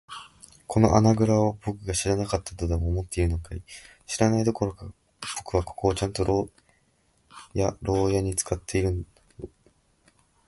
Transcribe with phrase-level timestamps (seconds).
[0.65, 3.61] この穴ぐらをぼくが知らなかったとでも思っているのかい。
[4.07, 6.49] 知らないどころか、ぼくはここをちゃんと牢
[7.53, 9.07] 屋ろうやに使っていたんだ
[9.41, 9.49] よ。